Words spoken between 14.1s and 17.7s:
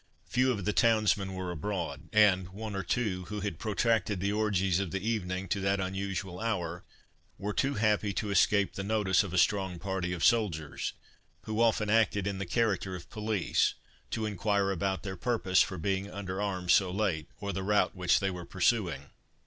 inquire about their purpose for being under arms so late, or the